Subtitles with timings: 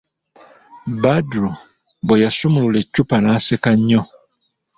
[1.01, 1.49] Badru
[2.05, 4.01] bwe yasumulula eccupa n'asseka nnyo.